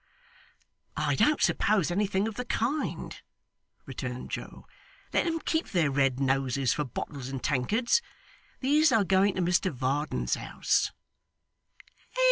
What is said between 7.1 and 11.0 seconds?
and tankards. These are going to Mr Varden's house.